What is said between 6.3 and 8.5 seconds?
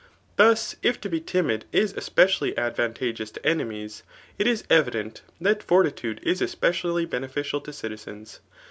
especially beneficial to citizens.